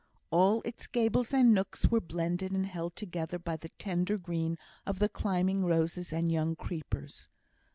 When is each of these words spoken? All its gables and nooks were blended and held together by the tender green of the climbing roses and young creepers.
All 0.31 0.63
its 0.65 0.87
gables 0.87 1.31
and 1.31 1.53
nooks 1.53 1.91
were 1.91 2.01
blended 2.01 2.51
and 2.53 2.65
held 2.65 2.95
together 2.95 3.37
by 3.37 3.55
the 3.55 3.69
tender 3.69 4.17
green 4.17 4.57
of 4.83 4.97
the 4.97 5.07
climbing 5.09 5.63
roses 5.63 6.11
and 6.11 6.31
young 6.31 6.55
creepers. 6.55 7.29